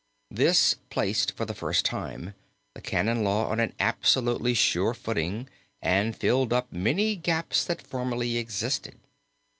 This 0.31 0.77
placed 0.89 1.31
for 1.33 1.45
the 1.45 1.53
first 1.53 1.85
time 1.85 2.33
the 2.73 2.81
canon 2.81 3.23
law 3.23 3.47
on 3.49 3.59
an 3.59 3.75
absolutely 3.79 4.55
sure 4.55 4.95
footing 4.95 5.47
and 5.79 6.15
filled 6.15 6.51
up 6.51 6.73
many 6.73 7.15
gaps 7.15 7.63
that 7.65 7.85
formerly 7.85 8.37
existed. 8.39 8.95